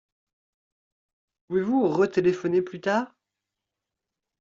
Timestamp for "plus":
2.63-2.81